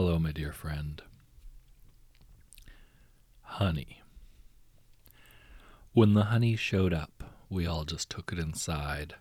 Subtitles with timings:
[0.00, 1.02] Hello, my dear friend.
[3.42, 4.00] Honey.
[5.92, 9.16] When the honey showed up, we all just took it inside.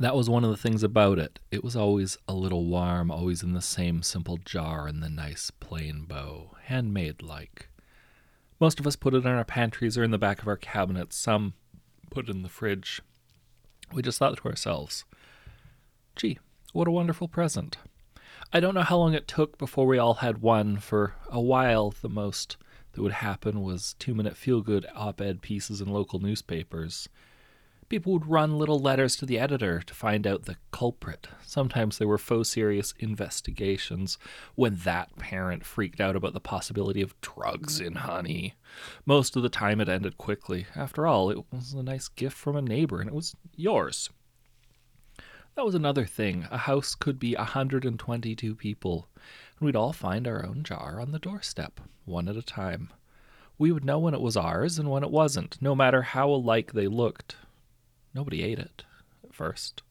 [0.00, 1.38] That was one of the things about it.
[1.52, 5.52] It was always a little warm, always in the same simple jar in the nice
[5.52, 7.68] plain bow, handmade like.
[8.58, 11.14] Most of us put it in our pantries or in the back of our cabinets,
[11.14, 11.54] some
[12.10, 13.00] put it in the fridge.
[13.92, 15.04] We just thought to ourselves,
[16.16, 16.40] gee,
[16.72, 17.76] what a wonderful present.
[18.50, 20.78] I don't know how long it took before we all had one.
[20.78, 22.56] For a while, the most
[22.92, 27.10] that would happen was two minute feel good op ed pieces in local newspapers.
[27.90, 31.26] People would run little letters to the editor to find out the culprit.
[31.42, 34.18] Sometimes there were faux serious investigations
[34.54, 38.54] when that parent freaked out about the possibility of drugs in honey.
[39.04, 40.66] Most of the time it ended quickly.
[40.74, 44.10] After all, it was a nice gift from a neighbor and it was yours.
[45.58, 46.46] That was another thing.
[46.52, 49.08] A house could be 122 people,
[49.58, 52.90] and we'd all find our own jar on the doorstep, one at a time.
[53.58, 56.74] We would know when it was ours and when it wasn't, no matter how alike
[56.74, 57.34] they looked.
[58.14, 58.84] Nobody ate it
[59.24, 59.82] at first.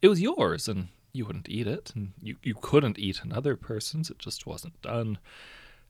[0.00, 4.10] It was yours, and you wouldn't eat it, and you, you couldn't eat another person's,
[4.10, 5.18] it just wasn't done.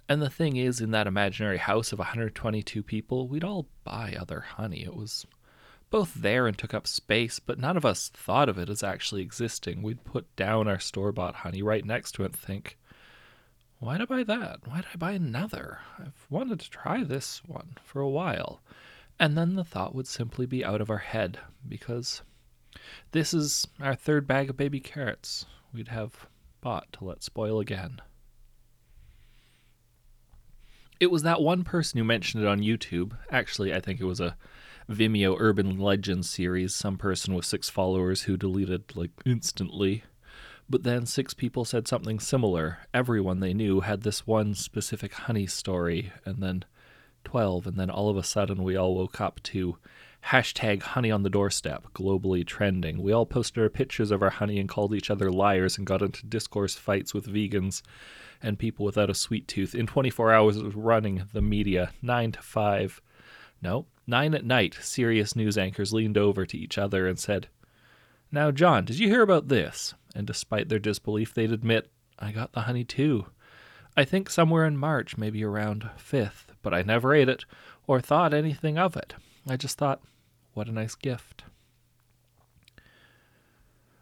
[0.09, 4.41] And the thing is, in that imaginary house of 122 people, we'd all buy other
[4.41, 4.83] honey.
[4.83, 5.27] It was
[5.91, 9.23] both there and took up space, but none of us thought of it as actually
[9.23, 9.83] existing.
[9.83, 12.79] We'd put down our store bought honey right next to it and think,
[13.79, 14.67] why'd I buy that?
[14.67, 15.79] Why'd I buy another?
[15.99, 18.61] I've wanted to try this one for a while.
[19.19, 22.23] And then the thought would simply be out of our head because
[23.13, 26.27] this is our third bag of baby carrots we'd have
[26.61, 28.01] bought to let spoil again.
[31.01, 33.17] It was that one person who mentioned it on YouTube.
[33.31, 34.37] Actually, I think it was a
[34.89, 40.03] Vimeo Urban Legend series, some person with six followers who deleted like instantly.
[40.71, 42.79] But then six people said something similar.
[42.95, 46.65] Everyone they knew had this one specific honey story, and then
[47.25, 49.77] 12, and then all of a sudden we all woke up to
[50.27, 53.03] hashtag honey on the doorstep, globally trending.
[53.03, 56.03] We all posted our pictures of our honey and called each other liars and got
[56.03, 57.83] into discourse fights with vegans
[58.43, 59.75] and people without a sweet tooth.
[59.75, 63.01] In 24 hours, it was running the media, 9 to 5.
[63.61, 67.49] No, Nine at night, serious news anchors leaned over to each other and said,
[68.33, 69.93] Now, John, did you hear about this?
[70.15, 73.27] And despite their disbelief, they'd admit, I got the honey too.
[73.99, 77.45] I think somewhere in March, maybe around 5th, but I never ate it
[77.87, 79.13] or thought anything of it.
[79.47, 80.01] I just thought,
[80.55, 81.45] what a nice gift.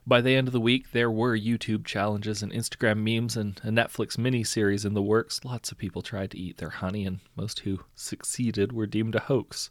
[0.08, 3.70] By the end of the week, there were YouTube challenges and Instagram memes and a
[3.70, 5.44] Netflix miniseries in the works.
[5.44, 9.20] Lots of people tried to eat their honey, and most who succeeded were deemed a
[9.20, 9.70] hoax.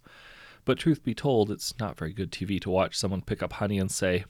[0.65, 3.79] But truth be told, it's not very good TV to watch someone pick up honey
[3.79, 4.25] and say,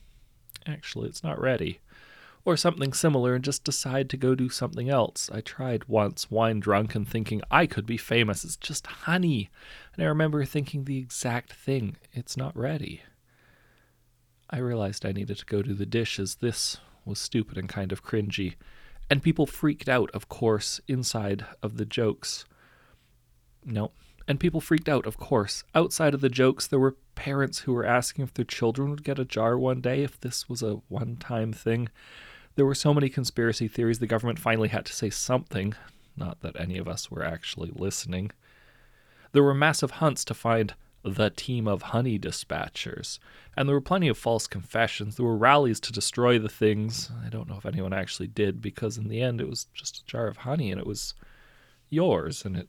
[0.68, 1.80] actually, it's not ready.
[2.44, 5.32] Or something similar and just decide to go do something else.
[5.34, 8.46] I tried once, wine drunk, and thinking I could be famous.
[8.46, 9.50] It's just honey.
[9.96, 13.02] And I remember thinking the exact thing it's not ready.
[14.50, 16.36] I realized I needed to go do the dishes.
[16.36, 18.56] This was stupid and kind of cringy.
[19.10, 22.46] And people freaked out, of course, inside of the jokes.
[23.64, 23.92] No.
[24.28, 25.64] And people freaked out, of course.
[25.76, 29.20] Outside of the jokes, there were parents who were asking if their children would get
[29.20, 31.90] a jar one day, if this was a one time thing.
[32.56, 35.76] There were so many conspiracy theories, the government finally had to say something.
[36.18, 38.32] Not that any of us were actually listening.
[39.34, 40.74] There were massive hunts to find
[41.06, 43.20] the team of honey dispatchers.
[43.56, 45.16] And there were plenty of false confessions.
[45.16, 47.12] There were rallies to destroy the things.
[47.24, 50.06] I don't know if anyone actually did, because in the end it was just a
[50.06, 51.14] jar of honey and it was
[51.90, 52.68] yours, and it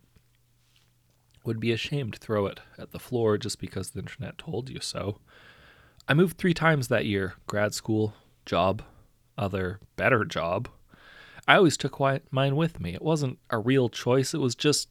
[1.45, 4.69] would be a shame to throw it at the floor just because the internet told
[4.69, 5.19] you so.
[6.07, 8.15] I moved three times that year grad school,
[8.45, 8.83] job,
[9.39, 10.69] other better job.
[11.49, 11.99] I always took
[12.31, 12.95] mine with me.
[12.95, 14.89] It wasn't a real choice, it was just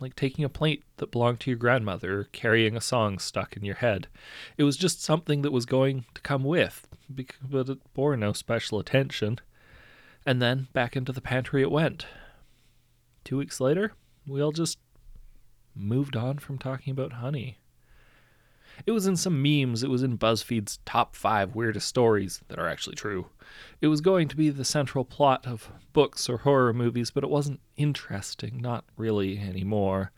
[0.00, 3.64] like taking a plate that belonged to your grandmother or carrying a song stuck in
[3.64, 4.08] your head.
[4.56, 8.78] It was just something that was going to come with, but it bore no special
[8.78, 9.40] attention.
[10.26, 12.06] And then back into the pantry it went.
[13.24, 13.92] Two weeks later,
[14.26, 14.78] we all just
[15.74, 17.58] moved on from talking about honey.
[18.86, 22.68] It was in some memes, it was in BuzzFeed's top five weirdest stories that are
[22.68, 23.26] actually true.
[23.80, 27.30] It was going to be the central plot of books or horror movies, but it
[27.30, 30.12] wasn't interesting, not really anymore.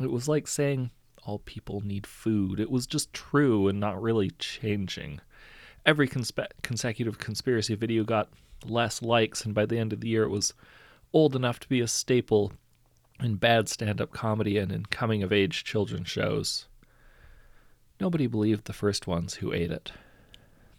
[0.00, 0.90] It was like saying
[1.24, 2.60] all people need food.
[2.60, 5.20] It was just true and not really changing.
[5.84, 8.30] Every conspe- consecutive conspiracy video got
[8.64, 10.54] less likes, and by the end of the year, it was
[11.12, 12.52] old enough to be a staple
[13.22, 16.66] in bad stand up comedy and in coming of age children's shows.
[18.00, 19.92] Nobody believed the first ones who ate it.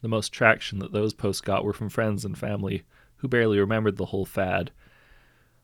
[0.01, 2.83] The most traction that those posts got were from friends and family
[3.17, 4.71] who barely remembered the whole fad.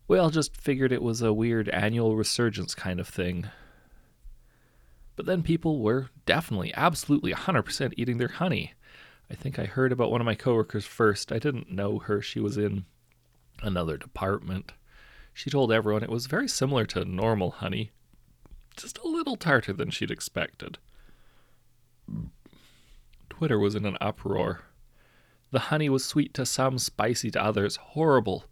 [0.07, 3.47] We all just figured it was a weird annual resurgence kind of thing.
[5.15, 8.73] But then people were definitely, absolutely 100% eating their honey.
[9.31, 11.31] I think I heard about one of my coworkers first.
[11.31, 12.21] I didn't know her.
[12.21, 12.85] She was in
[13.63, 14.73] another department.
[15.33, 17.91] She told everyone it was very similar to normal honey,
[18.75, 20.77] just a little tarter than she'd expected.
[23.37, 24.61] Twitter was in an uproar.
[25.51, 28.45] The honey was sweet to some, spicy to others, horrible,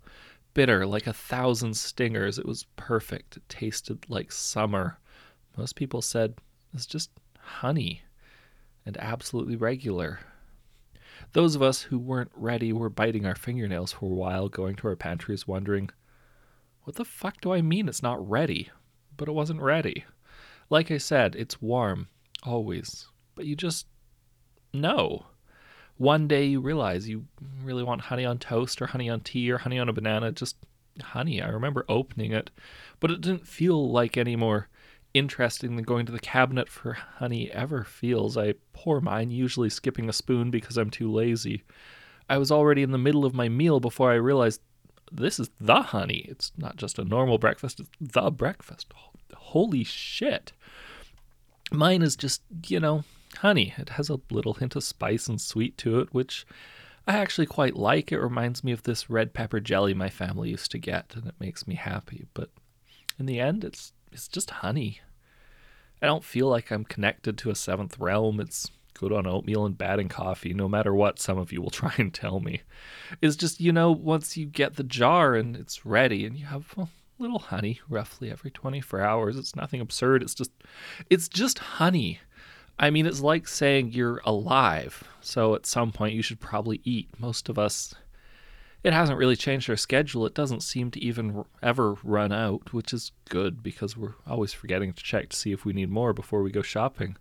[0.53, 2.37] bitter like a thousand stingers.
[2.37, 3.37] It was perfect.
[3.37, 4.99] It tasted like summer.
[5.57, 6.35] Most people said
[6.71, 7.09] it's just
[7.39, 8.03] honey
[8.85, 10.19] and absolutely regular.
[11.33, 14.87] Those of us who weren't ready were biting our fingernails for a while, going to
[14.87, 15.89] our pantries, wondering,
[16.83, 18.69] what the fuck do I mean it's not ready?
[19.17, 20.05] But it wasn't ready.
[20.69, 22.07] Like I said, it's warm,
[22.43, 23.07] always.
[23.33, 23.87] But you just
[24.81, 25.25] know.
[25.97, 27.25] One day you realize you
[27.63, 30.57] really want honey on toast or honey on tea or honey on a banana, just
[31.01, 31.41] honey.
[31.41, 32.51] I remember opening it,
[32.99, 34.67] but it didn't feel like any more
[35.13, 38.37] interesting than going to the cabinet for honey ever feels.
[38.37, 41.63] I pour mine, usually skipping a spoon because I'm too lazy.
[42.29, 44.59] I was already in the middle of my meal before I realized
[45.11, 46.25] this is the honey.
[46.27, 48.91] It's not just a normal breakfast, it's the breakfast.
[49.33, 50.51] Holy shit.
[51.71, 53.05] Mine is just, you know,
[53.37, 53.73] honey.
[53.77, 56.45] It has a little hint of spice and sweet to it, which
[57.07, 58.11] I actually quite like.
[58.11, 61.35] It reminds me of this red pepper jelly my family used to get, and it
[61.39, 62.25] makes me happy.
[62.33, 62.49] But
[63.19, 65.01] in the end, it's it's just honey.
[66.01, 68.39] I don't feel like I'm connected to a seventh realm.
[68.39, 71.69] It's good on oatmeal and bad in coffee, no matter what some of you will
[71.81, 72.61] try and tell me.
[73.21, 76.73] It's just, you know, once you get the jar and it's ready and you have
[76.77, 76.87] a
[77.19, 80.23] little honey roughly every 24 hours, it's nothing absurd.
[80.23, 80.51] It's just,
[81.09, 82.19] it's just honey.
[82.77, 85.03] I mean, it's like saying you're alive.
[85.21, 87.09] So at some point you should probably eat.
[87.19, 87.95] Most of us
[88.85, 90.27] it hasn't really changed our schedule.
[90.27, 94.93] It doesn't seem to even ever run out, which is good because we're always forgetting
[94.93, 97.17] to check to see if we need more before we go shopping.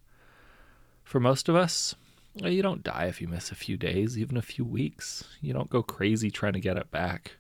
[1.05, 1.95] For most of us,
[2.43, 5.25] eh, you don't die if you miss a few days, even a few weeks.
[5.41, 7.39] You don't go crazy trying to get it back.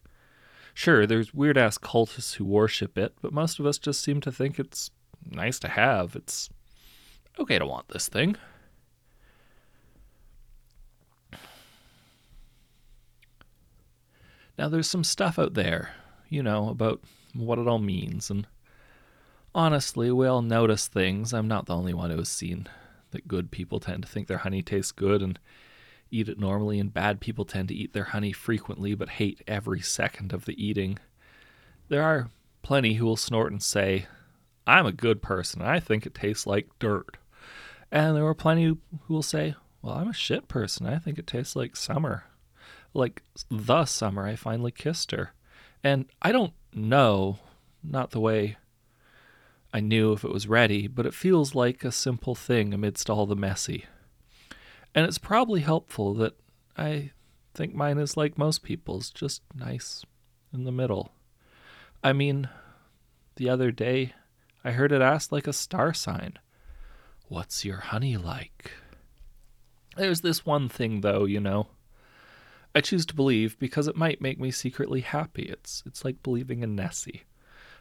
[0.72, 4.32] Sure, there's weird ass cultists who worship it, but most of us just seem to
[4.32, 4.90] think it's
[5.30, 6.16] nice to have.
[6.16, 6.48] It's
[7.38, 8.36] okay to want this thing.
[14.56, 15.90] Now, there's some stuff out there,
[16.28, 17.00] you know, about
[17.34, 18.46] what it all means, and
[19.52, 21.34] honestly, we all notice things.
[21.34, 22.68] I'm not the only one who has seen
[23.10, 25.38] that good people tend to think their honey tastes good and
[26.10, 29.80] eat it normally, and bad people tend to eat their honey frequently but hate every
[29.80, 30.98] second of the eating.
[31.88, 32.30] There are
[32.62, 34.06] plenty who will snort and say,
[34.66, 37.16] I'm a good person, I think it tastes like dirt.
[37.90, 38.78] And there were plenty who
[39.08, 42.24] will say, Well, I'm a shit person, I think it tastes like summer
[42.94, 45.32] like the summer I finally kissed her.
[45.82, 47.40] And I don't know,
[47.82, 48.56] not the way
[49.72, 53.26] I knew if it was ready, but it feels like a simple thing amidst all
[53.26, 53.84] the messy.
[54.94, 56.34] And it's probably helpful that
[56.76, 57.10] I
[57.52, 60.04] think mine is like most people's, just nice
[60.52, 61.12] in the middle.
[62.02, 62.48] I mean,
[63.36, 64.14] the other day
[64.62, 66.38] I heard it asked like a star sign
[67.34, 68.70] What's your honey like?
[69.96, 71.66] There's this one thing, though, you know.
[72.76, 75.42] I choose to believe because it might make me secretly happy.
[75.42, 77.24] It's it's like believing in Nessie.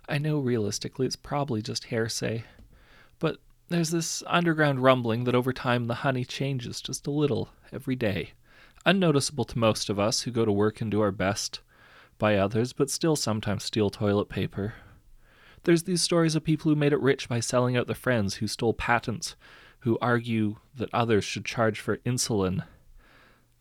[0.10, 2.46] I know realistically it's probably just hearsay,
[3.20, 3.38] but
[3.70, 8.32] there's this underground rumbling that over time the honey changes just a little every day.
[8.88, 11.60] Unnoticeable to most of us who go to work and do our best
[12.18, 14.74] by others, but still sometimes steal toilet paper.
[15.64, 18.48] There's these stories of people who made it rich by selling out their friends, who
[18.48, 19.36] stole patents,
[19.80, 22.64] who argue that others should charge for insulin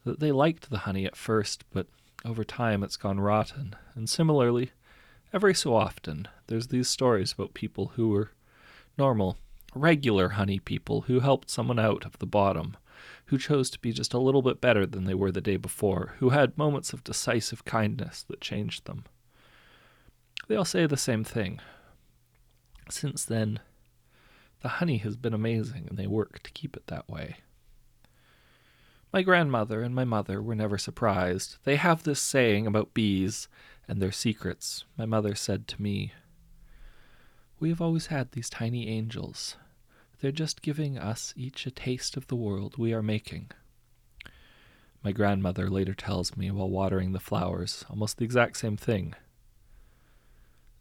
[0.05, 1.87] that they liked the honey at first, but
[2.25, 3.77] over time it's gone rotten.
[3.95, 4.73] And similarly,
[5.33, 8.31] every so often, there's these stories about people who were
[8.99, 9.37] normal,
[9.75, 12.77] regular honey people who helped someone out of the bottom,
[13.27, 16.15] who chose to be just a little bit better than they were the day before,
[16.19, 19.05] who had moments of decisive kindness that changed them.
[20.49, 21.61] They all say the same thing.
[22.91, 23.61] Since then,
[24.61, 27.37] the honey has been amazing, and they work to keep it that way.
[29.13, 31.57] My grandmother and my mother were never surprised.
[31.65, 33.49] They have this saying about bees
[33.87, 34.85] and their secrets.
[34.97, 36.13] My mother said to me,
[37.61, 39.57] We have always had these tiny angels.
[40.21, 43.51] They're just giving us each a taste of the world we are making.
[45.03, 49.15] My grandmother later tells me while watering the flowers almost the exact same thing.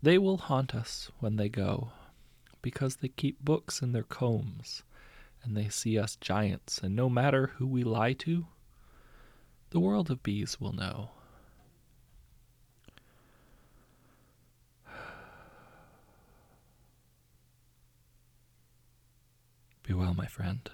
[0.04, 1.92] They will haunt us when they go,
[2.64, 4.82] because they keep books in their combs,
[5.44, 8.48] and they see us giants, and no matter who we lie to,
[9.70, 11.12] the world of bees will know.
[19.84, 20.68] Be well, my friend.